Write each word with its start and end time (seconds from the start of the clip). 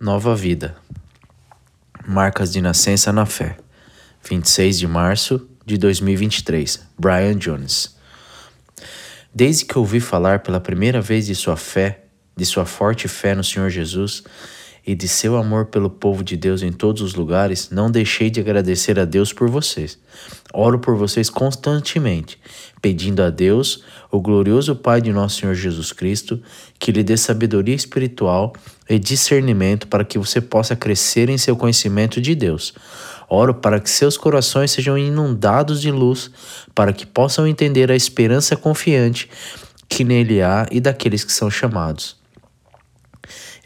Nova 0.00 0.32
Vida. 0.32 0.76
Marcas 2.06 2.52
de 2.52 2.60
nascença 2.60 3.12
na 3.12 3.26
fé. 3.26 3.56
26 4.30 4.78
de 4.78 4.86
março 4.86 5.48
de 5.66 5.76
2023. 5.76 6.86
Brian 6.96 7.34
Jones. 7.36 7.96
Desde 9.34 9.64
que 9.64 9.76
ouvi 9.76 9.98
falar 9.98 10.38
pela 10.38 10.60
primeira 10.60 11.00
vez 11.00 11.26
de 11.26 11.34
sua 11.34 11.56
fé, 11.56 12.04
de 12.36 12.46
sua 12.46 12.64
forte 12.64 13.08
fé 13.08 13.34
no 13.34 13.42
Senhor 13.42 13.70
Jesus 13.70 14.22
e 14.88 14.94
de 14.94 15.06
seu 15.06 15.36
amor 15.36 15.66
pelo 15.66 15.90
povo 15.90 16.24
de 16.24 16.34
Deus 16.34 16.62
em 16.62 16.72
todos 16.72 17.02
os 17.02 17.14
lugares, 17.14 17.68
não 17.70 17.90
deixei 17.90 18.30
de 18.30 18.40
agradecer 18.40 18.98
a 18.98 19.04
Deus 19.04 19.34
por 19.34 19.46
vocês. 19.46 19.98
Oro 20.50 20.78
por 20.78 20.96
vocês 20.96 21.28
constantemente, 21.28 22.40
pedindo 22.80 23.22
a 23.22 23.28
Deus, 23.28 23.84
o 24.10 24.18
glorioso 24.18 24.74
Pai 24.74 25.02
de 25.02 25.12
nosso 25.12 25.40
Senhor 25.40 25.54
Jesus 25.54 25.92
Cristo, 25.92 26.40
que 26.78 26.90
lhe 26.90 27.02
dê 27.02 27.18
sabedoria 27.18 27.74
espiritual 27.74 28.54
e 28.88 28.98
discernimento 28.98 29.86
para 29.88 30.06
que 30.06 30.18
você 30.18 30.40
possa 30.40 30.74
crescer 30.74 31.28
em 31.28 31.36
seu 31.36 31.54
conhecimento 31.54 32.18
de 32.18 32.34
Deus. 32.34 32.72
Oro 33.28 33.52
para 33.52 33.78
que 33.78 33.90
seus 33.90 34.16
corações 34.16 34.70
sejam 34.70 34.96
inundados 34.96 35.82
de 35.82 35.90
luz, 35.90 36.30
para 36.74 36.94
que 36.94 37.04
possam 37.04 37.46
entender 37.46 37.92
a 37.92 37.94
esperança 37.94 38.56
confiante 38.56 39.28
que 39.86 40.02
nele 40.02 40.40
há 40.40 40.66
e 40.72 40.80
daqueles 40.80 41.24
que 41.24 41.32
são 41.32 41.50
chamados. 41.50 42.17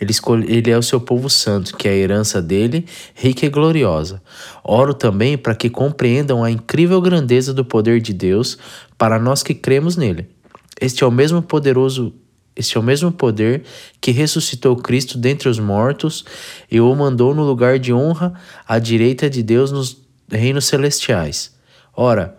Ele, 0.03 0.11
escolhe, 0.11 0.53
ele 0.53 0.69
é 0.69 0.77
o 0.77 0.83
seu 0.83 1.01
povo 1.01 1.31
santo, 1.31 1.77
que 1.77 1.87
é 1.87 1.93
a 1.93 1.95
herança 1.95 2.43
dele, 2.43 2.87
rica 3.15 3.47
e 3.47 3.49
gloriosa. 3.49 4.21
Oro 4.65 4.93
também 4.93 5.39
para 5.39 5.55
que 5.55 5.71
compreendam 5.71 6.43
a 6.43 6.51
incrível 6.51 7.01
grandeza 7.01 7.55
do 7.55 7.65
poder 7.65 8.01
de 8.01 8.13
Deus 8.13 8.59
para 8.99 9.17
nós 9.17 9.45
que 9.45 9.55
cremos 9.55 9.97
nele. 9.97 10.27
Este 10.81 11.05
é 11.05 11.07
o 11.07 11.11
mesmo 11.13 11.41
poderoso 11.41 12.13
este 12.57 12.77
é 12.77 12.81
o 12.81 12.83
mesmo 12.83 13.13
poder 13.13 13.63
que 14.01 14.11
ressuscitou 14.11 14.77
Cristo 14.77 15.17
dentre 15.17 15.49
os 15.49 15.59
mortos 15.59 16.25
e 16.71 16.81
o 16.81 16.95
mandou 16.95 17.33
no 17.33 17.45
lugar 17.45 17.79
de 17.79 17.95
honra 17.95 18.35
à 18.67 18.79
direita 18.81 19.31
de 19.31 19.43
Deus 19.43 19.71
nos 19.71 19.97
reinos 20.29 20.67
celestiais. 20.67 21.55
Ora, 21.97 22.37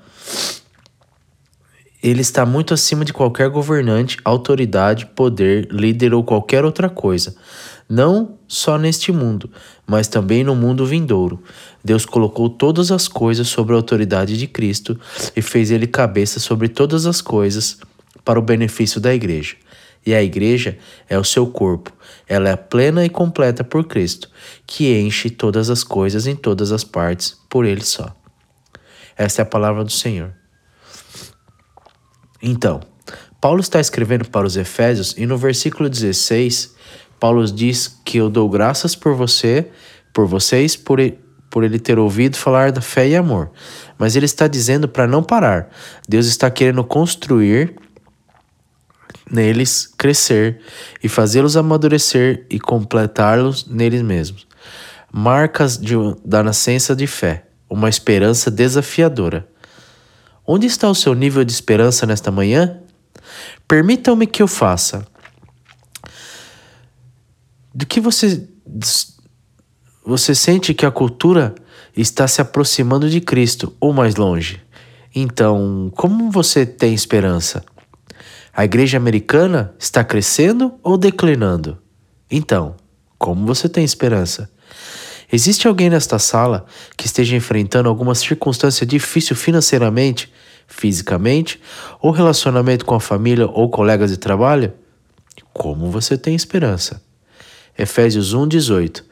ele 2.03 2.19
está 2.19 2.45
muito 2.45 2.73
acima 2.73 3.05
de 3.05 3.13
qualquer 3.13 3.49
governante, 3.49 4.17
autoridade, 4.25 5.05
poder, 5.05 5.69
líder 5.71 6.13
ou 6.13 6.21
qualquer 6.21 6.65
outra 6.65 6.89
coisa. 6.89 7.33
Não 7.87 8.37
só 8.45 8.77
neste 8.77 9.09
mundo, 9.09 9.49
mas 9.87 10.09
também 10.09 10.43
no 10.43 10.53
mundo 10.53 10.85
vindouro. 10.85 11.41
Deus 11.81 12.05
colocou 12.05 12.49
todas 12.49 12.91
as 12.91 13.07
coisas 13.07 13.47
sobre 13.47 13.73
a 13.73 13.77
autoridade 13.77 14.37
de 14.37 14.47
Cristo 14.47 14.99
e 15.33 15.41
fez 15.41 15.71
ele 15.71 15.87
cabeça 15.87 16.41
sobre 16.41 16.67
todas 16.67 17.05
as 17.05 17.21
coisas 17.21 17.77
para 18.25 18.38
o 18.38 18.43
benefício 18.43 18.99
da 18.99 19.13
igreja. 19.13 19.55
E 20.05 20.13
a 20.13 20.21
igreja 20.21 20.77
é 21.07 21.17
o 21.17 21.23
seu 21.23 21.47
corpo. 21.47 21.93
Ela 22.27 22.49
é 22.49 22.55
plena 22.57 23.05
e 23.05 23.09
completa 23.09 23.63
por 23.63 23.85
Cristo, 23.85 24.29
que 24.67 24.93
enche 24.99 25.29
todas 25.29 25.69
as 25.69 25.85
coisas 25.85 26.27
em 26.27 26.35
todas 26.35 26.73
as 26.73 26.83
partes 26.83 27.38
por 27.49 27.65
ele 27.65 27.85
só. 27.85 28.13
Esta 29.15 29.41
é 29.41 29.43
a 29.43 29.45
palavra 29.45 29.85
do 29.85 29.91
Senhor. 29.91 30.42
Então, 32.44 32.81
Paulo 33.39 33.61
está 33.61 33.80
escrevendo 33.80 34.30
para 34.30 34.45
os 34.45 34.58
Efésios 34.58 35.16
e 35.17 35.25
no 35.25 35.38
versículo 35.38 35.89
16, 35.89 36.75
Paulo 37.17 37.45
diz 37.45 38.00
que 38.03 38.17
eu 38.17 38.30
dou 38.30 38.50
graças 38.50 38.95
por 38.95 39.16
você, 39.16 39.69
por 40.13 40.27
vocês, 40.27 40.75
por, 40.75 41.00
por 41.50 41.63
ele 41.63 41.80
ter 41.80 41.97
ouvido 41.97 42.35
falar 42.35 42.73
da 42.73 42.81
fé 42.81 43.08
e 43.08 43.16
amor. 43.16 43.50
Mas 43.97 44.17
ele 44.17 44.25
está 44.25 44.45
dizendo 44.45 44.89
para 44.89 45.08
não 45.08 45.23
parar. 45.23 45.69
Deus 46.08 46.25
está 46.25 46.52
querendo 46.52 46.83
construir 46.83 47.75
neles 49.31 49.88
crescer 49.97 50.59
e 51.02 51.07
fazê-los 51.07 51.55
amadurecer 51.55 52.45
e 52.50 52.59
completá-los 52.59 53.66
neles 53.67 54.02
mesmos. 54.02 54.45
Marcas 55.09 55.78
de, 55.78 55.95
da 56.25 56.44
nascença 56.44 56.94
de 56.94 57.07
fé, 57.07 57.45
uma 57.69 57.88
esperança 57.88 58.52
desafiadora. 58.52 59.47
Onde 60.45 60.67
está 60.67 60.89
o 60.89 60.95
seu 60.95 61.13
nível 61.13 61.44
de 61.44 61.51
esperança 61.51 62.06
nesta 62.06 62.29
manhã? 62.31 62.79
Permitam-me 63.67 64.28
que 64.28 64.44
eu 64.44 64.47
faça. 64.47 65.06
Do 67.73 67.85
que 67.85 68.00
você 68.00 68.47
você 70.06 70.35
sente 70.35 70.73
que 70.73 70.85
a 70.85 70.91
cultura 70.91 71.56
está 71.95 72.28
se 72.28 72.41
aproximando 72.41 73.09
de 73.09 73.22
Cristo 73.22 73.73
ou 73.79 73.94
mais 73.94 74.16
longe? 74.16 74.62
Então, 75.16 75.91
como 75.95 76.29
você 76.29 76.66
tem 76.66 76.94
esperança? 76.94 77.63
A 78.53 78.66
igreja 78.66 78.97
americana 78.97 79.73
está 79.79 80.03
crescendo 80.03 80.73
ou 80.84 80.97
declinando? 80.97 81.78
Então, 82.29 82.75
como 83.17 83.46
você 83.46 83.69
tem 83.69 83.84
esperança? 83.85 84.50
Existe 85.31 85.67
alguém 85.67 85.90
nesta 85.90 86.19
sala 86.19 86.66
que 86.96 87.06
esteja 87.06 87.35
enfrentando 87.35 87.90
alguma 87.90 88.13
circunstância 88.13 88.85
difícil 88.85 89.35
financeiramente, 89.35 90.31
fisicamente, 90.68 91.62
ou 92.01 92.12
relacionamento 92.12 92.85
com 92.85 92.96
a 92.96 93.00
família 93.00 93.47
ou 93.47 93.69
colegas 93.69 94.12
de 94.12 94.18
trabalho? 94.18 94.74
Como 95.53 95.90
você 95.90 96.18
tem 96.18 96.35
esperança? 96.35 97.01
Efésios 97.78 98.34
1:18. 98.34 99.03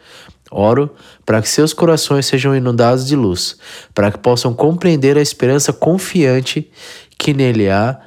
Oro 0.51 0.94
para 1.25 1.41
que 1.41 1.47
seus 1.47 1.73
corações 1.73 2.25
sejam 2.25 2.56
inundados 2.56 3.07
de 3.07 3.16
luz, 3.16 3.57
para 3.94 4.11
que 4.11 4.17
possam 4.17 4.53
compreender 4.53 5.17
a 5.17 5.22
esperança 5.22 5.72
confiante 5.72 6.69
que 7.17 7.34
nele 7.34 7.69
há 7.69 8.00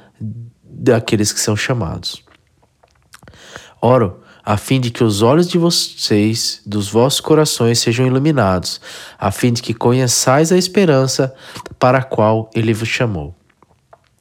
daqueles 0.63 1.33
que 1.33 1.39
são 1.39 1.55
chamados. 1.55 2.23
Oro 3.81 4.21
a 4.45 4.57
fim 4.57 4.79
de 4.79 4.91
que 4.91 5.03
os 5.03 5.23
olhos 5.23 5.47
de 5.47 5.57
vocês, 5.57 6.61
dos 6.63 6.87
vossos 6.87 7.19
corações, 7.19 7.79
sejam 7.79 8.05
iluminados, 8.05 8.79
a 9.17 9.31
fim 9.31 9.51
de 9.51 9.61
que 9.61 9.73
conheçais 9.73 10.51
a 10.51 10.57
esperança 10.57 11.33
para 11.79 11.97
a 11.97 12.03
qual 12.03 12.51
ele 12.53 12.71
vos 12.71 12.87
chamou. 12.87 13.33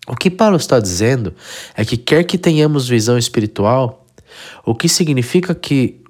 O 0.09 0.17
que 0.17 0.31
Paulo 0.31 0.57
está 0.57 0.81
dizendo 0.81 1.35
é 1.77 1.85
que 1.85 1.99
quer 1.99 2.25
que 2.25 2.39
tenhamos 2.39 2.89
visão 2.89 3.19
espiritual, 3.19 4.07
o 4.65 4.75
que 4.75 4.89
significa 4.89 5.55
que 5.55 6.03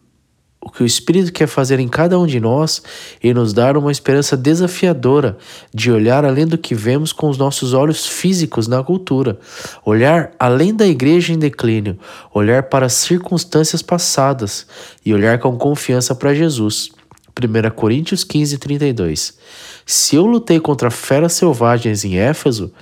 o 0.65 0.71
que 0.71 0.83
o 0.83 0.87
Espírito 0.87 1.31
quer 1.31 1.47
fazer 1.47 1.79
em 1.79 1.87
cada 1.87 2.19
um 2.19 2.27
de 2.27 2.41
nós 2.41 2.83
e 3.23 3.35
nos 3.35 3.53
dar 3.53 3.77
uma 3.77 3.93
esperança 3.93 4.35
desafiadora 4.35 5.37
de 5.73 5.93
olhar 5.93 6.25
além 6.25 6.47
do 6.47 6.57
que 6.57 6.75
vemos 6.75 7.13
com 7.13 7.29
os 7.29 7.37
nossos 7.37 7.75
olhos 7.75 8.07
físicos 8.07 8.67
na 8.67 8.83
cultura, 8.83 9.39
olhar 9.85 10.33
além 10.39 10.75
da 10.75 10.87
igreja 10.87 11.35
em 11.35 11.39
declínio, 11.39 11.99
olhar 12.33 12.63
para 12.65 12.87
as 12.87 12.95
circunstâncias 12.95 13.83
passadas 13.83 14.67
e 15.05 15.13
olhar 15.13 15.39
com 15.39 15.59
confiança 15.59 16.15
para 16.15 16.35
Jesus. 16.35 16.91
1 17.37 17.71
Coríntios 17.75 18.25
15, 18.25 18.57
32. 18.57 19.37
Se 19.85 20.17
eu 20.17 20.25
lutei 20.25 20.59
contra 20.59 20.91
feras 20.91 21.35
selvagens 21.35 22.07
em 22.07 22.17
Éfeso, 22.17 22.73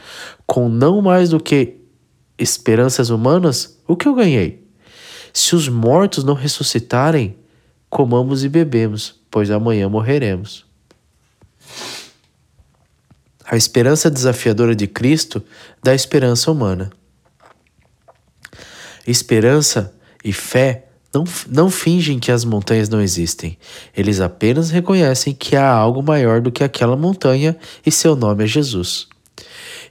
com 0.46 0.68
não 0.68 1.02
mais 1.02 1.30
do 1.30 1.40
que 1.40 1.78
esperanças 2.38 3.10
humanas, 3.10 3.80
o 3.88 3.96
que 3.96 4.06
eu 4.06 4.14
ganhei? 4.14 4.62
Se 5.32 5.56
os 5.56 5.68
mortos 5.68 6.22
não 6.22 6.34
ressuscitarem, 6.34 7.41
comamos 7.92 8.42
e 8.42 8.48
bebemos, 8.48 9.20
pois 9.30 9.50
amanhã 9.50 9.86
morreremos. 9.86 10.64
A 13.44 13.54
esperança 13.54 14.10
desafiadora 14.10 14.74
de 14.74 14.86
Cristo 14.86 15.44
dá 15.82 15.94
esperança 15.94 16.50
humana. 16.50 16.90
Esperança 19.06 19.94
e 20.24 20.32
fé 20.32 20.86
não, 21.12 21.24
não 21.46 21.70
fingem 21.70 22.18
que 22.18 22.32
as 22.32 22.46
montanhas 22.46 22.88
não 22.88 22.98
existem. 22.98 23.58
Eles 23.94 24.20
apenas 24.20 24.70
reconhecem 24.70 25.34
que 25.34 25.54
há 25.54 25.70
algo 25.70 26.02
maior 26.02 26.40
do 26.40 26.50
que 26.50 26.64
aquela 26.64 26.96
montanha 26.96 27.58
e 27.84 27.90
seu 27.90 28.16
nome 28.16 28.44
é 28.44 28.46
Jesus. 28.46 29.06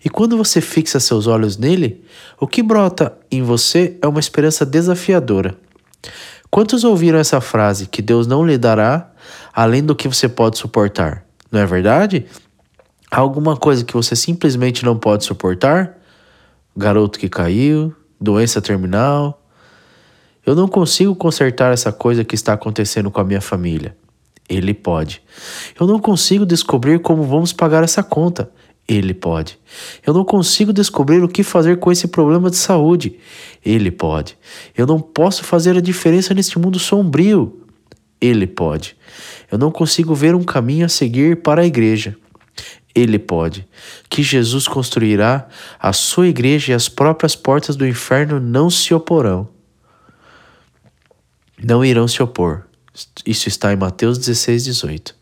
E 0.04 0.10
quando 0.10 0.36
você 0.36 0.60
fixa 0.60 1.00
seus 1.00 1.28
olhos 1.28 1.56
nele, 1.56 2.04
o 2.40 2.48
que 2.48 2.64
brota 2.64 3.16
em 3.30 3.44
você 3.44 3.96
é 4.02 4.08
uma 4.08 4.20
esperança 4.20 4.66
desafiadora. 4.66 5.56
Quantos 6.52 6.84
ouviram 6.84 7.18
essa 7.18 7.40
frase 7.40 7.88
que 7.88 8.02
Deus 8.02 8.28
não 8.28 8.46
lhe 8.46 8.58
dará 8.58 9.10
além 9.54 9.82
do 9.82 9.96
que 9.96 10.06
você 10.06 10.28
pode 10.28 10.58
suportar? 10.58 11.26
Não 11.50 11.62
é 11.62 11.66
verdade? 11.66 12.26
Alguma 13.10 13.56
coisa 13.56 13.86
que 13.86 13.94
você 13.94 14.18
simplesmente 14.18 14.84
não 14.84 14.98
pode 14.98 15.24
suportar? 15.24 15.98
Garoto 16.76 17.18
que 17.18 17.30
caiu, 17.30 17.96
doença 18.20 18.62
terminal. 18.62 19.42
Eu 20.46 20.54
não 20.54 20.68
consigo 20.68 21.16
consertar 21.16 21.72
essa 21.72 21.90
coisa 21.90 22.26
que 22.26 22.36
está 22.36 22.52
acontecendo 22.52 23.10
com 23.10 23.22
a 23.22 23.24
minha 23.24 23.42
família. 23.42 23.96
Ele 24.50 24.74
pode. 24.74 25.24
Eu 25.80 25.88
não 25.88 26.00
consigo 26.00 26.46
descobrir 26.46 27.00
como 27.00 27.24
vamos 27.24 27.54
pagar 27.54 27.82
essa 27.82 28.04
conta. 28.04 28.52
Ele 28.88 29.14
pode. 29.14 29.58
Eu 30.06 30.14
não 30.14 30.26
consigo 30.26 30.74
descobrir 30.74 31.24
o 31.24 31.28
que 31.28 31.44
fazer 31.44 31.80
com 31.80 31.92
esse 31.92 32.08
problema 32.08 32.50
de 32.50 32.58
saúde. 32.58 33.18
Ele 33.64 33.92
pode. 33.92 34.38
Eu 34.76 34.86
não 34.86 35.00
posso 35.00 35.44
fazer 35.44 35.78
a 35.78 35.82
diferença 35.82 36.34
neste 36.34 36.60
mundo 36.60 36.78
sombrio. 36.78 37.66
Ele 38.20 38.46
pode. 38.46 38.96
Eu 39.52 39.58
não 39.58 39.72
consigo 39.72 40.14
ver 40.14 40.36
um 40.36 40.44
caminho 40.44 40.86
a 40.86 40.90
seguir 40.90 41.42
para 41.42 41.62
a 41.62 41.66
igreja. 41.66 42.16
Ele 42.94 43.18
pode. 43.18 43.68
Que 44.10 44.22
Jesus 44.22 44.68
construirá 44.68 45.48
a 45.80 45.94
sua 45.94 46.28
igreja 46.28 46.72
e 46.72 46.76
as 46.76 46.90
próprias 46.90 47.36
portas 47.36 47.76
do 47.76 47.88
inferno 47.88 48.40
não 48.40 48.70
se 48.70 48.94
oporão. 48.94 49.48
Não 51.64 51.86
irão 51.86 52.08
se 52.08 52.22
opor. 52.22 52.66
Isso 53.26 53.48
está 53.48 53.72
em 53.72 53.78
Mateus 53.78 54.18
16, 54.18 54.66
18. 54.66 55.21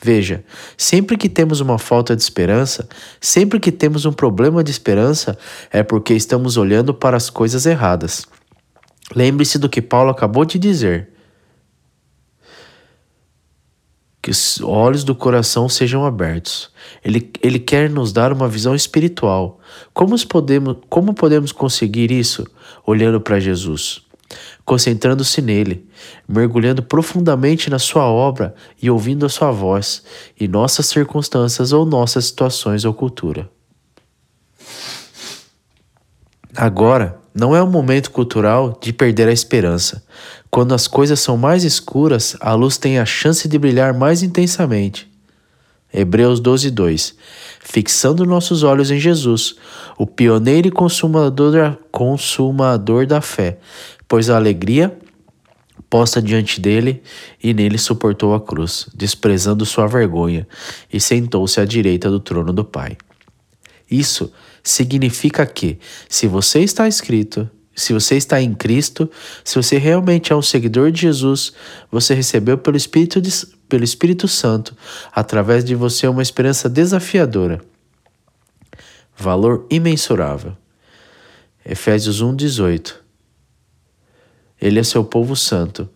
Veja, 0.00 0.44
sempre 0.76 1.16
que 1.16 1.28
temos 1.28 1.60
uma 1.60 1.78
falta 1.78 2.14
de 2.14 2.22
esperança, 2.22 2.88
sempre 3.20 3.58
que 3.58 3.72
temos 3.72 4.04
um 4.04 4.12
problema 4.12 4.62
de 4.62 4.70
esperança, 4.70 5.38
é 5.70 5.82
porque 5.82 6.14
estamos 6.14 6.56
olhando 6.56 6.94
para 6.94 7.16
as 7.16 7.30
coisas 7.30 7.66
erradas. 7.66 8.26
Lembre-se 9.14 9.58
do 9.58 9.68
que 9.68 9.80
Paulo 9.80 10.10
acabou 10.10 10.44
de 10.44 10.58
dizer. 10.58 11.10
Que 14.20 14.30
os 14.30 14.60
olhos 14.60 15.04
do 15.04 15.14
coração 15.14 15.68
sejam 15.68 16.04
abertos. 16.04 16.70
Ele, 17.04 17.30
ele 17.40 17.60
quer 17.60 17.88
nos 17.88 18.12
dar 18.12 18.32
uma 18.32 18.48
visão 18.48 18.74
espiritual. 18.74 19.60
Como 19.94 20.16
podemos, 20.26 20.78
como 20.88 21.14
podemos 21.14 21.52
conseguir 21.52 22.10
isso? 22.10 22.44
Olhando 22.84 23.20
para 23.20 23.38
Jesus 23.38 24.05
concentrando-se 24.64 25.40
nele, 25.40 25.86
mergulhando 26.28 26.82
profundamente 26.82 27.70
na 27.70 27.78
sua 27.78 28.04
obra 28.04 28.54
e 28.82 28.90
ouvindo 28.90 29.26
a 29.26 29.28
sua 29.28 29.50
voz, 29.50 30.02
e 30.38 30.48
nossas 30.48 30.86
circunstâncias 30.86 31.72
ou 31.72 31.86
nossas 31.86 32.26
situações 32.26 32.84
ou 32.84 32.92
cultura. 32.92 33.48
Agora, 36.56 37.18
não 37.34 37.54
é 37.54 37.62
um 37.62 37.70
momento 37.70 38.10
cultural 38.10 38.78
de 38.80 38.92
perder 38.92 39.28
a 39.28 39.32
esperança. 39.32 40.02
Quando 40.50 40.74
as 40.74 40.88
coisas 40.88 41.20
são 41.20 41.36
mais 41.36 41.64
escuras, 41.64 42.34
a 42.40 42.54
luz 42.54 42.78
tem 42.78 42.98
a 42.98 43.04
chance 43.04 43.46
de 43.46 43.58
brilhar 43.58 43.92
mais 43.92 44.22
intensamente. 44.22 45.06
Hebreus 45.92 46.40
12, 46.40 46.70
2. 46.70 47.14
Fixando 47.60 48.24
nossos 48.24 48.62
olhos 48.62 48.90
em 48.90 48.98
Jesus, 48.98 49.56
o 49.98 50.06
pioneiro 50.06 50.68
e 50.68 50.70
consumador, 50.70 51.76
consumador 51.90 53.06
da 53.06 53.20
fé, 53.20 53.58
pois 54.08 54.30
a 54.30 54.36
alegria 54.36 54.96
posta 55.88 56.20
diante 56.20 56.60
dele 56.60 57.02
e 57.42 57.54
nele 57.54 57.78
suportou 57.78 58.34
a 58.34 58.40
cruz, 58.40 58.88
desprezando 58.94 59.64
sua 59.64 59.86
vergonha, 59.86 60.46
e 60.92 61.00
sentou-se 61.00 61.60
à 61.60 61.64
direita 61.64 62.10
do 62.10 62.20
trono 62.20 62.52
do 62.52 62.64
Pai. 62.64 62.96
Isso 63.90 64.32
significa 64.62 65.46
que, 65.46 65.78
se 66.08 66.26
você 66.26 66.60
está 66.60 66.88
escrito, 66.88 67.48
se 67.74 67.92
você 67.92 68.16
está 68.16 68.40
em 68.40 68.54
Cristo, 68.54 69.08
se 69.44 69.54
você 69.56 69.78
realmente 69.78 70.32
é 70.32 70.36
um 70.36 70.42
seguidor 70.42 70.90
de 70.90 71.02
Jesus, 71.02 71.52
você 71.90 72.14
recebeu 72.14 72.58
pelo 72.58 72.76
Espírito, 72.76 73.20
de, 73.20 73.30
pelo 73.68 73.84
Espírito 73.84 74.26
Santo, 74.26 74.76
através 75.12 75.64
de 75.64 75.74
você, 75.74 76.08
uma 76.08 76.22
esperança 76.22 76.68
desafiadora. 76.68 77.60
Valor 79.16 79.66
imensurável. 79.70 80.56
Efésios 81.64 82.22
1,18 82.22 83.05
ele 84.60 84.78
é 84.78 84.82
seu 84.82 85.04
povo 85.04 85.36
santo, 85.36 85.88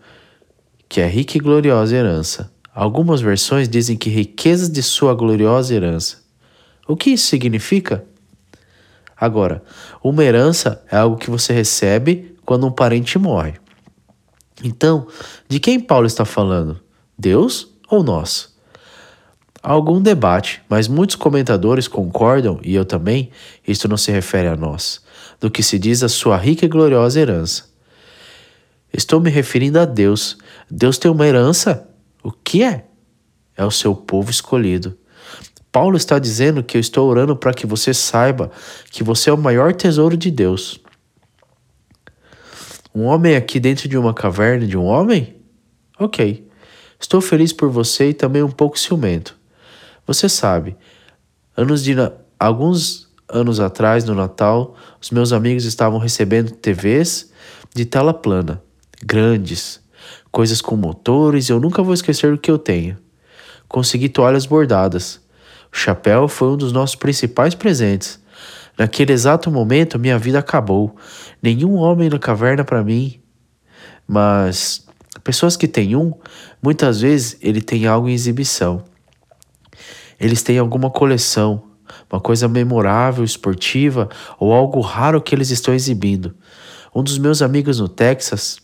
que 0.89 1.01
é 1.01 1.07
rica 1.07 1.37
e 1.37 1.41
gloriosa 1.41 1.97
herança. 1.97 2.53
Algumas 2.75 3.21
versões 3.21 3.69
dizem 3.69 3.97
que 3.97 4.11
riquezas 4.11 4.71
de 4.71 4.83
sua 4.83 5.15
gloriosa 5.15 5.75
herança. 5.75 6.19
O 6.87 6.97
que 6.97 7.11
isso 7.11 7.27
significa? 7.27 8.05
Agora, 9.17 9.63
uma 10.03 10.25
herança 10.25 10.83
é 10.91 10.97
algo 10.97 11.17
que 11.17 11.31
você 11.31 11.53
recebe 11.53 12.35
quando 12.45 12.67
um 12.67 12.73
parente 12.73 13.19
morre. 13.19 13.55
Então, 14.63 15.07
de 15.49 15.61
quem 15.61 15.79
Paulo 15.79 16.07
está 16.07 16.25
falando? 16.25 16.81
Deus 17.19 17.69
ou 17.89 18.03
nós? 18.03 18.55
Há 19.63 19.73
algum 19.73 20.01
debate, 20.01 20.63
mas 20.69 20.89
muitos 20.89 21.17
comentadores 21.17 21.87
concordam, 21.87 22.59
e 22.63 22.75
eu 22.75 22.85
também, 22.85 23.31
isto 23.67 23.87
não 23.87 23.97
se 23.97 24.11
refere 24.11 24.49
a 24.49 24.57
nós, 24.57 25.03
do 25.39 25.51
que 25.51 25.63
se 25.63 25.79
diz 25.79 26.03
a 26.03 26.09
sua 26.09 26.37
rica 26.37 26.65
e 26.65 26.69
gloriosa 26.69 27.21
herança. 27.21 27.70
Estou 28.93 29.21
me 29.21 29.31
referindo 29.31 29.79
a 29.79 29.85
Deus. 29.85 30.37
Deus 30.71 30.99
tem 30.99 31.11
uma 31.11 31.27
herança? 31.27 31.89
O 32.23 32.33
que 32.33 32.63
é? 32.63 32.87
É 33.57 33.65
o 33.65 33.71
seu 33.71 33.95
povo 33.95 34.31
escolhido. 34.31 34.97
Paulo 35.71 35.97
está 35.97 36.19
dizendo 36.19 36.65
que 36.65 36.77
eu 36.77 36.81
estou 36.81 37.09
orando 37.09 37.37
para 37.37 37.55
que 37.55 37.67
você 37.67 37.95
saiba 37.95 38.51
que 38.91 39.05
você 39.05 39.31
é 39.31 39.33
o 39.33 39.39
maior 39.39 39.73
tesouro 39.73 40.17
de 40.17 40.31
Deus. 40.31 40.81
Um 42.93 43.05
homem 43.05 43.37
aqui 43.37 43.61
dentro 43.61 43.89
de 43.89 43.97
uma 43.97 44.13
caverna 44.13 44.67
de 44.67 44.77
um 44.77 44.85
homem? 44.85 45.37
Ok. 45.99 46.49
Estou 46.99 47.21
feliz 47.21 47.53
por 47.53 47.71
você 47.71 48.09
e 48.09 48.15
também 48.15 48.43
um 48.43 48.51
pouco 48.51 48.79
ciumento. 48.79 49.39
Você 50.07 50.29
sabe, 50.29 50.77
anos 51.57 51.85
de 51.85 51.95
alguns 52.39 53.09
anos 53.29 53.61
atrás, 53.61 54.05
no 54.05 54.15
Natal, 54.15 54.75
os 55.01 55.11
meus 55.11 55.33
amigos 55.33 55.65
estavam 55.65 56.01
recebendo 56.01 56.51
TVs 56.51 57.31
de 57.73 57.85
tela 57.85 58.13
plana 58.13 58.61
grandes, 59.05 59.81
coisas 60.31 60.61
com 60.61 60.77
motores, 60.77 61.49
eu 61.49 61.61
nunca 61.61 61.83
vou 61.83 61.95
esquecer 61.95 62.33
o 62.33 62.39
que 62.39 62.51
eu 62.51 62.59
tenho. 62.59 62.97
Consegui 63.69 64.09
toalhas 64.09 64.47
bordadas. 64.47 65.21
O 65.73 65.77
chapéu 65.77 66.27
foi 66.29 66.49
um 66.49 66.57
dos 66.57 66.73
nossos 66.73 66.97
principais 66.97 67.55
presentes. 67.55 68.21
Naquele 68.77 69.13
exato 69.13 69.51
momento, 69.51 69.99
minha 69.99 70.19
vida 70.19 70.39
acabou. 70.39 70.97
Nenhum 71.43 71.75
homem 71.75 72.09
na 72.09 72.19
caverna 72.19 72.65
para 72.65 72.83
mim. 72.83 73.21
Mas 74.07 74.87
pessoas 75.23 75.57
que 75.57 75.69
têm 75.69 75.95
um, 75.95 76.13
muitas 76.63 77.01
vezes 77.01 77.37
ele 77.41 77.61
tem 77.61 77.87
algo 77.87 78.09
em 78.09 78.13
exibição. 78.13 78.83
Eles 80.19 80.43
têm 80.43 80.59
alguma 80.59 80.91
coleção, 80.91 81.63
uma 82.11 82.21
coisa 82.21 82.49
memorável, 82.49 83.25
esportiva 83.25 84.09
ou 84.39 84.53
algo 84.53 84.81
raro 84.81 85.21
que 85.23 85.35
eles 85.35 85.51
estão 85.51 85.73
exibindo. 85.73 86.35
Um 86.95 87.03
dos 87.03 87.19
meus 87.19 87.41
amigos 87.41 87.79
no 87.79 87.89
Texas 87.89 88.59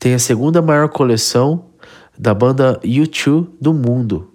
tem 0.00 0.14
a 0.14 0.18
segunda 0.18 0.62
maior 0.62 0.88
coleção 0.88 1.66
da 2.18 2.32
banda 2.32 2.80
U2 2.82 3.48
do 3.60 3.74
mundo. 3.74 4.32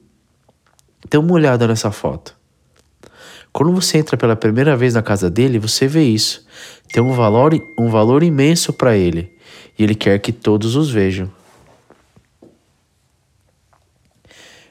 Dê 1.09 1.17
uma 1.17 1.33
olhada 1.33 1.67
nessa 1.67 1.91
foto. 1.91 2.35
Quando 3.51 3.73
você 3.73 3.97
entra 3.97 4.15
pela 4.15 4.35
primeira 4.35 4.77
vez 4.77 4.93
na 4.93 5.01
casa 5.01 5.27
dele, 5.27 5.57
você 5.57 5.87
vê 5.87 6.03
isso. 6.03 6.45
Tem 6.93 7.01
um 7.01 7.13
valor, 7.13 7.51
um 7.79 7.89
valor 7.89 8.21
imenso 8.21 8.71
para 8.71 8.95
ele 8.95 9.35
e 9.77 9.83
ele 9.83 9.95
quer 9.95 10.19
que 10.19 10.31
todos 10.31 10.75
os 10.75 10.91
vejam. 10.91 11.31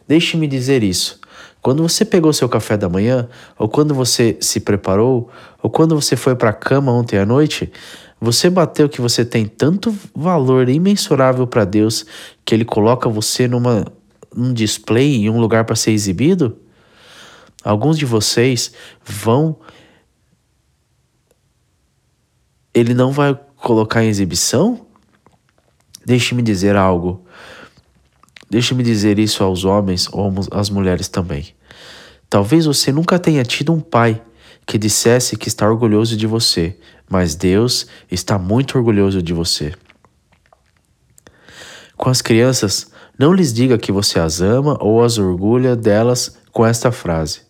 Deixe-me 0.06 0.46
dizer 0.46 0.84
isso. 0.84 1.18
Quando 1.60 1.82
você 1.82 2.04
pegou 2.04 2.30
seu 2.30 2.46
café 2.46 2.76
da 2.76 2.90
manhã, 2.90 3.26
ou 3.58 3.70
quando 3.70 3.94
você 3.94 4.36
se 4.38 4.60
preparou, 4.60 5.30
ou 5.62 5.70
quando 5.70 5.98
você 5.98 6.14
foi 6.14 6.36
para 6.36 6.50
a 6.50 6.52
cama 6.52 6.92
ontem 6.92 7.18
à 7.18 7.24
noite, 7.24 7.72
você 8.20 8.48
bateu 8.48 8.88
que 8.88 9.00
você 9.00 9.24
tem 9.24 9.46
tanto 9.46 9.94
valor 10.14 10.68
imensurável 10.68 11.46
para 11.46 11.64
Deus 11.64 12.06
que 12.44 12.54
Ele 12.54 12.64
coloca 12.64 13.08
você 13.08 13.46
numa 13.46 13.84
um 14.36 14.52
display 14.52 15.16
em 15.16 15.30
um 15.30 15.38
lugar 15.38 15.64
para 15.64 15.76
ser 15.76 15.92
exibido? 15.92 16.58
Alguns 17.62 17.98
de 17.98 18.04
vocês 18.04 18.72
vão. 19.04 19.58
Ele 22.72 22.92
não 22.92 23.12
vai 23.12 23.38
colocar 23.56 24.04
em 24.04 24.08
exibição? 24.08 24.86
Deixe-me 26.04 26.42
dizer 26.42 26.76
algo. 26.76 27.24
Deixe-me 28.50 28.82
dizer 28.82 29.18
isso 29.18 29.42
aos 29.42 29.64
homens 29.64 30.08
ou 30.12 30.32
às 30.50 30.68
mulheres 30.68 31.08
também. 31.08 31.54
Talvez 32.28 32.66
você 32.66 32.92
nunca 32.92 33.18
tenha 33.18 33.42
tido 33.42 33.72
um 33.72 33.80
pai 33.80 34.22
que 34.66 34.76
dissesse 34.78 35.36
que 35.36 35.48
está 35.48 35.68
orgulhoso 35.68 36.16
de 36.16 36.26
você, 36.26 36.78
mas 37.08 37.34
Deus 37.34 37.86
está 38.10 38.38
muito 38.38 38.76
orgulhoso 38.76 39.22
de 39.22 39.32
você. 39.32 39.74
Com 41.96 42.10
as 42.10 42.20
crianças, 42.20 42.90
não 43.18 43.32
lhes 43.32 43.52
diga 43.52 43.78
que 43.78 43.92
você 43.92 44.18
as 44.18 44.40
ama 44.40 44.76
ou 44.80 45.02
as 45.02 45.18
orgulha 45.18 45.76
delas 45.76 46.36
com 46.52 46.66
esta 46.66 46.90
frase: 46.90 47.42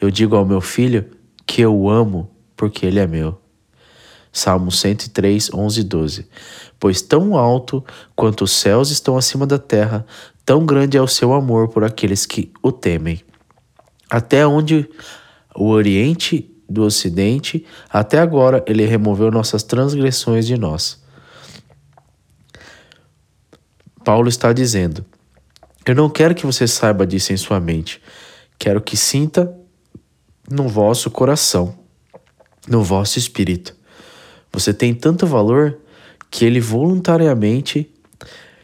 Eu 0.00 0.10
digo 0.10 0.36
ao 0.36 0.46
meu 0.46 0.60
filho 0.60 1.10
que 1.46 1.60
eu 1.60 1.76
o 1.76 1.90
amo 1.90 2.30
porque 2.56 2.86
ele 2.86 2.98
é 2.98 3.06
meu. 3.06 3.38
Salmo 4.32 4.72
103, 4.72 5.52
11 5.52 5.80
e 5.80 5.84
12. 5.84 6.28
Pois 6.80 7.02
tão 7.02 7.36
alto 7.36 7.84
quanto 8.16 8.44
os 8.44 8.52
céus 8.52 8.90
estão 8.90 9.16
acima 9.16 9.46
da 9.46 9.58
terra, 9.58 10.06
tão 10.44 10.64
grande 10.64 10.96
é 10.96 11.02
o 11.02 11.06
seu 11.06 11.34
amor 11.34 11.68
por 11.68 11.84
aqueles 11.84 12.24
que 12.24 12.50
o 12.62 12.72
temem. 12.72 13.20
Até 14.08 14.46
onde 14.46 14.88
o 15.54 15.68
Oriente 15.68 16.51
do 16.72 16.82
Ocidente, 16.82 17.64
até 17.88 18.18
agora 18.18 18.64
ele 18.66 18.84
removeu 18.84 19.30
nossas 19.30 19.62
transgressões 19.62 20.46
de 20.46 20.56
nós. 20.56 21.00
Paulo 24.04 24.28
está 24.28 24.52
dizendo: 24.52 25.04
Eu 25.86 25.94
não 25.94 26.10
quero 26.10 26.34
que 26.34 26.46
você 26.46 26.66
saiba 26.66 27.06
disso 27.06 27.32
em 27.32 27.36
sua 27.36 27.60
mente, 27.60 28.02
quero 28.58 28.80
que 28.80 28.96
sinta 28.96 29.52
no 30.50 30.68
vosso 30.68 31.10
coração, 31.10 31.76
no 32.66 32.82
vosso 32.82 33.18
espírito. 33.18 33.76
Você 34.52 34.74
tem 34.74 34.92
tanto 34.92 35.26
valor 35.26 35.78
que 36.30 36.44
ele 36.44 36.60
voluntariamente 36.60 37.90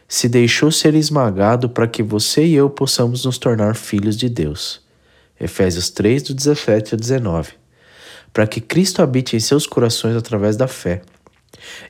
se 0.07 0.27
deixou 0.27 0.71
ser 0.71 0.95
esmagado 0.95 1.69
para 1.69 1.87
que 1.87 2.01
você 2.01 2.43
e 2.45 2.55
eu 2.55 2.69
possamos 2.69 3.25
nos 3.25 3.37
tornar 3.37 3.75
filhos 3.75 4.17
de 4.17 4.27
Deus. 4.27 4.81
Efésios 5.39 5.89
3, 5.89 6.23
do 6.23 6.33
17 6.33 6.95
ao 6.95 6.99
19 6.99 7.59
para 8.33 8.47
que 8.47 8.61
Cristo 8.61 9.01
habite 9.01 9.35
em 9.35 9.39
seus 9.39 9.65
corações 9.65 10.15
através 10.15 10.55
da 10.55 10.67
fé. 10.67 11.01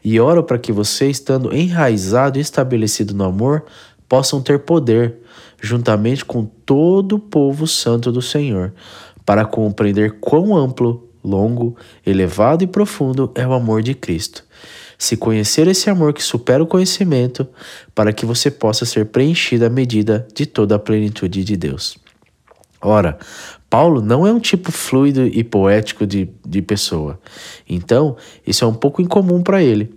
E 0.03 0.19
oro 0.19 0.43
para 0.43 0.57
que 0.57 0.71
você, 0.71 1.09
estando 1.09 1.55
enraizado 1.55 2.37
e 2.37 2.41
estabelecido 2.41 3.13
no 3.13 3.23
amor, 3.23 3.65
possam 4.07 4.41
ter 4.41 4.59
poder, 4.59 5.17
juntamente 5.61 6.25
com 6.25 6.45
todo 6.45 7.17
o 7.17 7.19
povo 7.19 7.67
santo 7.67 8.11
do 8.11 8.21
Senhor, 8.21 8.73
para 9.25 9.45
compreender 9.45 10.19
quão 10.19 10.55
amplo, 10.55 11.07
longo, 11.23 11.75
elevado 12.05 12.63
e 12.63 12.67
profundo 12.67 13.31
é 13.35 13.45
o 13.45 13.53
amor 13.53 13.83
de 13.83 13.93
Cristo. 13.93 14.43
Se 14.97 15.15
conhecer 15.15 15.67
esse 15.67 15.89
amor 15.89 16.13
que 16.13 16.23
supera 16.23 16.63
o 16.63 16.67
conhecimento, 16.67 17.47
para 17.93 18.11
que 18.11 18.25
você 18.25 18.49
possa 18.49 18.85
ser 18.85 19.05
preenchido 19.05 19.65
à 19.65 19.69
medida 19.69 20.27
de 20.33 20.45
toda 20.45 20.75
a 20.75 20.79
plenitude 20.79 21.43
de 21.43 21.55
Deus. 21.55 21.97
Ora, 22.81 23.17
Paulo 23.69 24.01
não 24.01 24.25
é 24.25 24.33
um 24.33 24.39
tipo 24.39 24.71
fluido 24.71 25.27
e 25.27 25.43
poético 25.43 26.07
de, 26.07 26.29
de 26.45 26.61
pessoa. 26.61 27.19
Então, 27.67 28.17
isso 28.45 28.63
é 28.65 28.67
um 28.67 28.73
pouco 28.73 29.01
incomum 29.01 29.43
para 29.43 29.61
ele. 29.61 29.93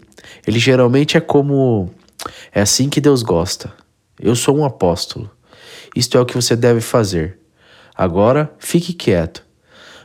Ele 0.46 0.58
geralmente 0.58 1.16
é 1.16 1.20
como. 1.20 1.90
É 2.52 2.60
assim 2.60 2.88
que 2.88 3.00
Deus 3.00 3.22
gosta. 3.22 3.72
Eu 4.20 4.36
sou 4.36 4.56
um 4.56 4.64
apóstolo. 4.64 5.30
Isto 5.96 6.18
é 6.18 6.20
o 6.20 6.26
que 6.26 6.34
você 6.34 6.54
deve 6.54 6.80
fazer. 6.80 7.38
Agora, 7.94 8.52
fique 8.58 8.92
quieto. 8.92 9.44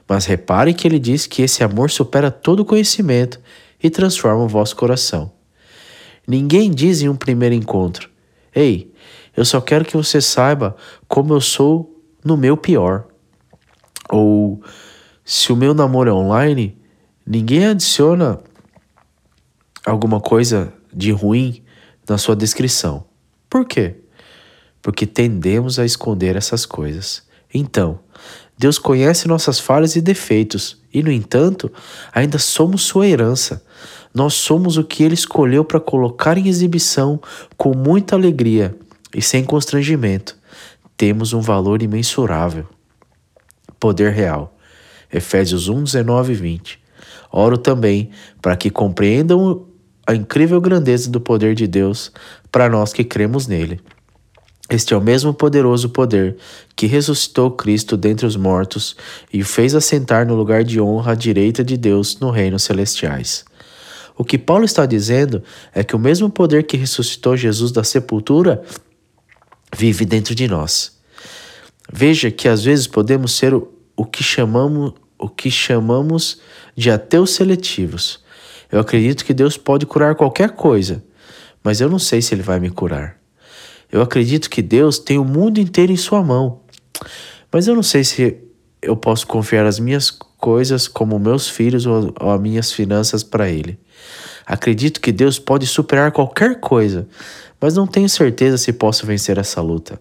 Mas 0.07 0.25
repare 0.25 0.73
que 0.73 0.87
ele 0.87 0.99
diz 0.99 1.27
que 1.27 1.41
esse 1.41 1.63
amor 1.63 1.91
supera 1.91 2.31
todo 2.31 2.63
conhecimento 2.63 3.39
e 3.83 3.89
transforma 3.89 4.43
o 4.43 4.47
vosso 4.47 4.75
coração. 4.75 5.31
Ninguém 6.25 6.71
diz 6.71 7.01
em 7.01 7.09
um 7.09 7.15
primeiro 7.15 7.53
encontro: 7.53 8.09
Ei, 8.55 8.93
eu 9.35 9.43
só 9.43 9.59
quero 9.59 9.83
que 9.83 9.97
você 9.97 10.21
saiba 10.21 10.75
como 11.07 11.33
eu 11.33 11.41
sou 11.41 12.01
no 12.23 12.37
meu 12.37 12.55
pior. 12.55 13.05
Ou 14.09 14.61
se 15.23 15.51
o 15.51 15.55
meu 15.55 15.73
namoro 15.73 16.09
é 16.09 16.13
online, 16.13 16.77
ninguém 17.25 17.65
adiciona 17.65 18.39
alguma 19.85 20.19
coisa 20.19 20.73
de 20.93 21.11
ruim 21.11 21.63
na 22.07 22.17
sua 22.17 22.35
descrição. 22.35 23.05
Por 23.49 23.65
quê? 23.65 23.95
Porque 24.81 25.05
tendemos 25.05 25.79
a 25.79 25.85
esconder 25.85 26.35
essas 26.35 26.65
coisas. 26.65 27.23
Então, 27.53 27.99
Deus 28.57 28.79
conhece 28.79 29.27
nossas 29.27 29.59
falhas 29.59 29.95
e 29.95 30.01
defeitos, 30.01 30.81
e 30.93 31.03
no 31.03 31.11
entanto, 31.11 31.71
ainda 32.13 32.39
somos 32.39 32.83
sua 32.83 33.07
herança. 33.07 33.63
Nós 34.13 34.33
somos 34.33 34.77
o 34.77 34.83
que 34.83 35.03
ele 35.03 35.13
escolheu 35.13 35.63
para 35.63 35.79
colocar 35.79 36.37
em 36.37 36.47
exibição 36.47 37.21
com 37.55 37.75
muita 37.75 38.15
alegria 38.15 38.75
e 39.13 39.21
sem 39.21 39.43
constrangimento 39.43 40.37
temos 40.97 41.31
um 41.31 41.39
valor 41.39 41.83
imensurável. 41.83 42.67
Poder 43.79 44.11
real. 44.11 44.57
Efésios 45.11 45.67
1, 45.69 45.83
19 45.83 46.33
e 46.33 46.35
20. 46.35 46.79
Oro 47.31 47.57
também 47.57 48.09
para 48.41 48.55
que 48.55 48.69
compreendam 48.69 49.65
a 50.05 50.15
incrível 50.15 50.61
grandeza 50.61 51.09
do 51.09 51.19
poder 51.19 51.53
de 51.53 51.67
Deus 51.67 52.11
para 52.51 52.69
nós 52.69 52.93
que 52.93 53.03
cremos 53.03 53.47
nele. 53.47 53.81
Este 54.69 54.93
é 54.93 54.97
o 54.97 55.01
mesmo 55.01 55.33
poderoso 55.33 55.89
poder 55.89 56.35
que 56.75 56.87
ressuscitou 56.87 57.51
Cristo 57.51 57.95
dentre 57.95 58.25
os 58.25 58.35
mortos 58.35 58.97
e 59.31 59.41
o 59.41 59.45
fez 59.45 59.73
assentar 59.73 60.25
no 60.25 60.35
lugar 60.35 60.63
de 60.63 60.79
honra 60.81 61.13
à 61.13 61.15
direita 61.15 61.63
de 61.63 61.77
Deus 61.77 62.19
no 62.19 62.29
reino 62.29 62.59
celestiais. 62.59 63.45
O 64.17 64.25
que 64.25 64.37
Paulo 64.37 64.65
está 64.65 64.85
dizendo 64.85 65.41
é 65.73 65.83
que 65.83 65.95
o 65.95 65.99
mesmo 65.99 66.29
poder 66.29 66.63
que 66.63 66.75
ressuscitou 66.75 67.37
Jesus 67.37 67.71
da 67.71 67.83
sepultura 67.83 68.61
vive 69.75 70.05
dentro 70.05 70.35
de 70.35 70.47
nós. 70.47 70.96
Veja 71.91 72.29
que 72.29 72.47
às 72.47 72.63
vezes 72.63 72.87
podemos 72.87 73.33
ser 73.33 73.53
o, 73.53 73.71
o 73.95 74.05
que 74.05 74.23
chamamos 74.23 74.93
o 75.19 75.27
que 75.27 75.49
chamamos 75.49 76.39
de 76.75 76.91
ateus 76.91 77.31
seletivos. 77.31 78.23
Eu 78.71 78.79
acredito 78.79 79.25
que 79.25 79.33
Deus 79.33 79.57
pode 79.57 79.85
curar 79.85 80.15
qualquer 80.15 80.51
coisa, 80.51 81.03
mas 81.63 81.81
eu 81.81 81.89
não 81.89 81.99
sei 81.99 82.21
se 82.21 82.35
ele 82.35 82.43
vai 82.43 82.59
me 82.59 82.69
curar. 82.69 83.17
Eu 83.91 84.01
acredito 84.01 84.49
que 84.49 84.61
Deus 84.61 84.99
tem 84.99 85.17
o 85.17 85.23
mundo 85.23 85.59
inteiro 85.59 85.91
em 85.91 85.97
sua 85.97 86.21
mão, 86.21 86.61
mas 87.51 87.67
eu 87.67 87.75
não 87.75 87.83
sei 87.83 88.03
se 88.03 88.37
eu 88.81 88.95
posso 88.95 89.25
confiar 89.25 89.65
as 89.65 89.79
minhas 89.79 90.11
coisas, 90.11 90.87
como 90.87 91.17
meus 91.17 91.49
filhos 91.49 91.85
ou, 91.85 92.13
ou 92.19 92.31
as 92.31 92.41
minhas 92.41 92.71
finanças, 92.71 93.23
para 93.23 93.49
Ele. 93.49 93.79
Acredito 94.45 95.01
que 95.01 95.11
Deus 95.11 95.39
pode 95.39 95.65
superar 95.65 96.11
qualquer 96.11 96.59
coisa, 96.59 97.07
mas 97.59 97.75
não 97.75 97.87
tenho 97.87 98.07
certeza 98.07 98.57
se 98.57 98.71
posso 98.73 99.05
vencer 99.05 99.37
essa 99.37 99.61
luta. 99.61 99.99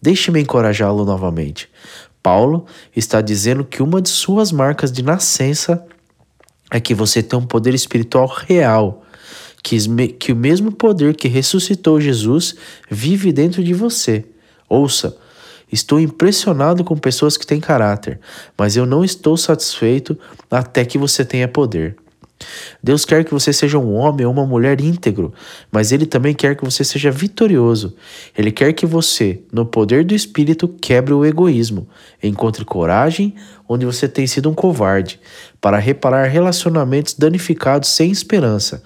Deixe-me 0.00 0.40
encorajá-lo 0.40 1.04
novamente. 1.04 1.68
Paulo 2.22 2.66
está 2.94 3.20
dizendo 3.20 3.64
que 3.64 3.82
uma 3.82 4.00
de 4.00 4.08
suas 4.08 4.52
marcas 4.52 4.92
de 4.92 5.02
nascença 5.02 5.84
é 6.70 6.80
que 6.80 6.94
você 6.94 7.22
tem 7.22 7.38
um 7.38 7.46
poder 7.46 7.74
espiritual 7.74 8.26
real, 8.26 9.02
que, 9.62 9.78
que 10.18 10.32
o 10.32 10.36
mesmo 10.36 10.70
poder 10.72 11.16
que 11.16 11.28
ressuscitou 11.28 12.00
Jesus 12.00 12.54
vive 12.90 13.32
dentro 13.32 13.64
de 13.64 13.72
você. 13.72 14.24
Ouça, 14.68 15.16
estou 15.72 15.98
impressionado 15.98 16.84
com 16.84 16.96
pessoas 16.96 17.36
que 17.36 17.46
têm 17.46 17.60
caráter, 17.60 18.20
mas 18.56 18.76
eu 18.76 18.84
não 18.84 19.04
estou 19.04 19.36
satisfeito 19.36 20.18
até 20.50 20.84
que 20.84 20.98
você 20.98 21.24
tenha 21.24 21.48
poder. 21.48 21.96
Deus 22.82 23.04
quer 23.04 23.24
que 23.24 23.32
você 23.32 23.52
seja 23.52 23.78
um 23.78 23.94
homem 23.94 24.24
ou 24.24 24.32
uma 24.32 24.46
mulher 24.46 24.80
íntegro, 24.80 25.32
mas 25.70 25.90
Ele 25.92 26.06
também 26.06 26.34
quer 26.34 26.56
que 26.56 26.64
você 26.64 26.84
seja 26.84 27.10
vitorioso. 27.10 27.94
Ele 28.36 28.52
quer 28.52 28.72
que 28.72 28.86
você, 28.86 29.42
no 29.52 29.66
poder 29.66 30.04
do 30.04 30.14
Espírito, 30.14 30.68
quebre 30.68 31.12
o 31.12 31.24
egoísmo, 31.24 31.88
encontre 32.22 32.64
coragem 32.64 33.34
onde 33.68 33.84
você 33.84 34.08
tem 34.08 34.26
sido 34.26 34.48
um 34.48 34.54
covarde, 34.54 35.20
para 35.60 35.78
reparar 35.78 36.26
relacionamentos 36.26 37.14
danificados 37.14 37.90
sem 37.90 38.10
esperança, 38.10 38.82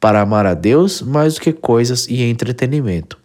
para 0.00 0.20
amar 0.20 0.44
a 0.44 0.54
Deus 0.54 1.00
mais 1.00 1.34
do 1.34 1.40
que 1.40 1.52
coisas 1.52 2.08
e 2.08 2.22
entretenimento. 2.22 3.18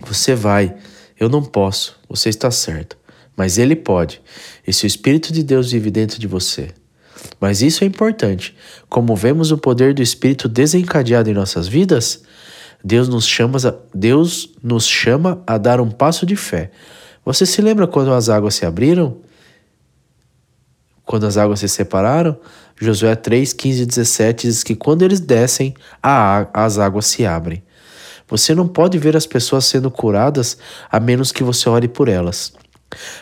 Você 0.00 0.34
vai, 0.34 0.76
eu 1.18 1.28
não 1.28 1.42
posso, 1.42 1.98
você 2.08 2.28
está 2.28 2.50
certo 2.50 2.99
mas 3.40 3.56
ele 3.56 3.74
pode. 3.74 4.20
E 4.66 4.70
se 4.70 4.84
o 4.84 4.86
Espírito 4.86 5.32
de 5.32 5.42
Deus 5.42 5.72
vive 5.72 5.90
dentro 5.90 6.20
de 6.20 6.26
você. 6.26 6.74
Mas 7.40 7.62
isso 7.62 7.82
é 7.82 7.86
importante. 7.86 8.54
Como 8.86 9.16
vemos 9.16 9.50
o 9.50 9.56
poder 9.56 9.94
do 9.94 10.02
Espírito 10.02 10.46
desencadeado 10.46 11.30
em 11.30 11.32
nossas 11.32 11.66
vidas, 11.66 12.22
Deus 12.84 13.08
nos 13.08 13.26
chama, 13.26 13.56
a, 13.66 13.74
Deus 13.94 14.52
nos 14.62 14.86
chama 14.86 15.42
a 15.46 15.56
dar 15.56 15.80
um 15.80 15.90
passo 15.90 16.26
de 16.26 16.36
fé. 16.36 16.70
Você 17.24 17.46
se 17.46 17.62
lembra 17.62 17.86
quando 17.86 18.12
as 18.12 18.28
águas 18.28 18.56
se 18.56 18.66
abriram? 18.66 19.16
Quando 21.06 21.26
as 21.26 21.38
águas 21.38 21.60
se 21.60 21.68
separaram? 21.70 22.36
Josué 22.78 23.16
3, 23.16 23.54
15 23.54 23.82
e 23.82 23.86
17 23.86 24.48
diz 24.48 24.62
que 24.62 24.74
quando 24.74 25.00
eles 25.00 25.18
descem, 25.18 25.72
a, 26.02 26.46
as 26.52 26.76
águas 26.76 27.06
se 27.06 27.24
abrem. 27.24 27.62
Você 28.28 28.54
não 28.54 28.68
pode 28.68 28.98
ver 28.98 29.16
as 29.16 29.24
pessoas 29.24 29.64
sendo 29.64 29.90
curadas 29.90 30.58
a 30.90 31.00
menos 31.00 31.32
que 31.32 31.42
você 31.42 31.70
ore 31.70 31.88
por 31.88 32.06
elas. 32.06 32.52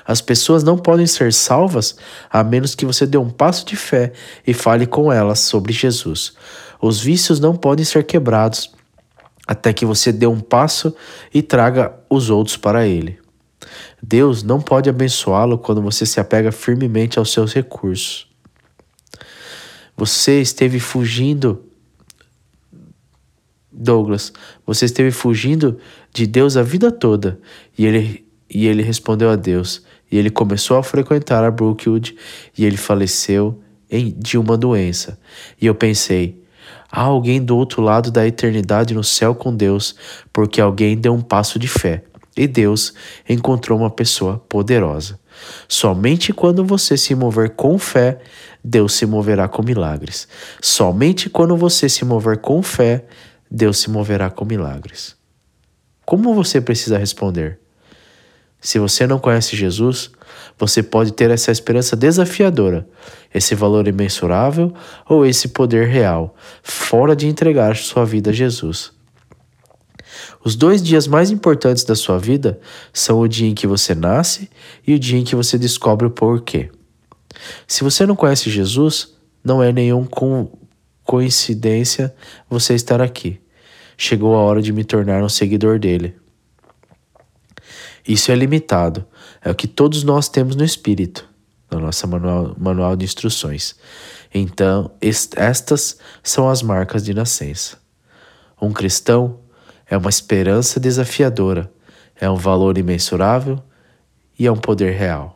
As 0.05 0.21
pessoas 0.21 0.63
não 0.63 0.79
podem 0.79 1.07
ser 1.07 1.33
salvas 1.33 1.97
a 2.31 2.43
menos 2.43 2.75
que 2.75 2.87
você 2.87 3.07
dê 3.07 3.19
um 3.19 3.31
passo 3.31 3.67
de 3.67 3.77
fé 3.77 4.13
e 4.47 4.55
fale 4.55 4.87
com 4.87 5.13
elas 5.13 5.41
sobre 5.41 5.73
Jesus. 5.73 6.33
Os 6.81 7.01
vícios 7.01 7.41
não 7.41 7.55
podem 7.55 7.85
ser 7.85 8.05
quebrados 8.05 8.71
até 9.47 9.73
que 9.73 9.87
você 9.87 10.13
dê 10.13 10.27
um 10.27 10.41
passo 10.41 10.95
e 11.33 11.43
traga 11.43 11.95
os 12.09 12.29
outros 12.29 12.57
para 12.57 12.87
Ele. 12.87 13.19
Deus 14.03 14.43
não 14.43 14.61
pode 14.61 14.89
abençoá-lo 14.89 15.59
quando 15.59 15.83
você 15.83 16.07
se 16.07 16.21
apega 16.21 16.53
firmemente 16.53 17.19
aos 17.19 17.33
seus 17.33 17.53
recursos. 17.53 18.29
Você 19.97 20.41
esteve 20.41 20.79
fugindo, 20.79 21.65
Douglas, 23.73 24.33
você 24.65 24.85
esteve 24.85 25.11
fugindo 25.11 25.79
de 26.13 26.27
Deus 26.27 26.57
a 26.57 26.63
vida 26.63 26.93
toda 26.93 27.41
e 27.77 27.87
Ele 27.87 28.28
e 28.51 28.67
ele 28.67 28.83
respondeu 28.83 29.31
a 29.31 29.37
Deus. 29.37 29.83
E 30.11 30.17
ele 30.17 30.31
começou 30.31 30.79
a 30.79 30.83
frequentar 30.83 31.45
a 31.45 31.51
Brookwood 31.51 32.17
e 32.57 32.65
ele 32.65 32.77
faleceu 32.77 33.61
em, 33.91 34.15
de 34.17 34.39
uma 34.39 34.57
doença. 34.57 35.19
E 35.61 35.67
eu 35.67 35.75
pensei: 35.75 36.43
há 36.91 37.03
alguém 37.03 37.43
do 37.43 37.57
outro 37.57 37.83
lado 37.83 38.11
da 38.11 38.27
eternidade 38.27 38.95
no 38.95 39.05
céu 39.05 39.35
com 39.35 39.55
Deus, 39.55 39.95
porque 40.33 40.61
alguém 40.61 40.97
deu 40.97 41.13
um 41.13 41.21
passo 41.21 41.59
de 41.59 41.69
fé. 41.69 42.05
E 42.37 42.47
Deus 42.47 42.95
encontrou 43.29 43.79
uma 43.79 43.91
pessoa 43.91 44.39
poderosa. 44.49 45.19
Somente 45.69 46.33
quando 46.33 46.65
você 46.65 46.97
se 46.97 47.15
mover 47.15 47.51
com 47.51 47.79
fé, 47.79 48.19
Deus 48.63 48.95
se 48.95 49.07
moverá 49.07 49.49
com 49.49 49.63
milagres. 49.63 50.29
Somente 50.61 51.29
quando 51.29 51.57
você 51.57 51.89
se 51.89 52.05
mover 52.05 52.39
com 52.39 52.63
fé, 52.63 53.05
Deus 53.51 53.79
se 53.79 53.91
moverá 53.91 54.31
com 54.31 54.45
milagres. 54.45 55.17
Como 56.05 56.35
você 56.35 56.61
precisa 56.61 56.97
responder? 56.97 57.59
Se 58.61 58.79
você 58.79 59.07
não 59.07 59.19
conhece 59.19 59.57
Jesus, 59.57 60.11
você 60.59 60.83
pode 60.83 61.13
ter 61.13 61.31
essa 61.31 61.53
esperança 61.53 61.95
desafiadora, 61.95 62.89
esse 63.33 63.55
valor 63.55 63.87
imensurável 63.87 64.73
ou 65.09 65.25
esse 65.25 65.49
poder 65.49 65.87
real, 65.87 66.35
fora 66.63 67.15
de 67.15 67.29
entregar 67.29 67.77
sua 67.77 68.05
vida 68.05 68.31
a 68.31 68.33
Jesus. 68.33 68.93
Os 70.45 70.57
dois 70.57 70.83
dias 70.83 71.07
mais 71.07 71.31
importantes 71.31 71.85
da 71.85 71.95
sua 71.95 72.19
vida 72.19 72.59
são 72.93 73.21
o 73.21 73.29
dia 73.29 73.49
em 73.49 73.55
que 73.55 73.67
você 73.67 73.95
nasce 73.95 74.51
e 74.87 74.95
o 74.95 74.99
dia 74.99 75.19
em 75.19 75.25
que 75.25 75.37
você 75.37 75.57
descobre 75.57 76.07
o 76.07 76.11
porquê. 76.11 76.71
Se 77.67 77.85
você 77.85 78.07
não 78.07 78.17
conhece 78.17 78.51
Jesus, 78.51 79.15
não 79.45 79.63
é 79.63 79.73
nenhum 79.73 80.05
co 80.05 80.51
coincidência 81.05 82.15
você 82.51 82.75
estar 82.75 83.01
aqui. 83.01 83.41
Chegou 83.97 84.35
a 84.35 84.41
hora 84.41 84.61
de 84.61 84.73
me 84.73 84.85
tornar 84.85 85.23
um 85.23 85.29
seguidor 85.29 85.79
dele. 85.79 86.15
Isso 88.07 88.31
é 88.33 88.35
limitado, 88.35 89.05
é 89.43 89.51
o 89.51 89.55
que 89.55 89.67
todos 89.67 90.03
nós 90.03 90.29
temos 90.29 90.57
no 90.57 90.65
espírito, 90.65 91.29
na 91.71 91.79
nossa 91.79 92.07
manual, 92.07 92.55
manual 92.59 92.97
de 92.97 93.05
instruções. 93.05 93.77
Então, 94.33 94.91
estas 95.37 95.99
são 96.23 96.49
as 96.49 96.63
marcas 96.63 97.05
de 97.05 97.15
nascença. 97.15 97.79
Um 98.61 98.73
cristão 98.73 99.41
é 99.87 99.97
uma 99.97 100.11
esperança 100.11 100.81
desafiadora, 100.81 101.73
é 102.21 102.29
um 102.29 102.37
valor 102.37 102.77
imensurável 102.77 103.63
e 104.39 104.47
é 104.47 104.53
um 104.53 104.57
poder 104.57 104.93
real. 104.93 105.35